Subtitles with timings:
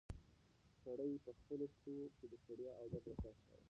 [0.83, 3.59] سړی په خپلو پښو کې د ستړیا او درد احساس کاوه.